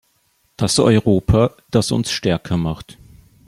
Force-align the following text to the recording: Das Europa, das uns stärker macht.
Das 0.57 0.79
Europa, 0.79 1.51
das 1.69 1.91
uns 1.91 2.09
stärker 2.09 2.57
macht. 2.57 2.97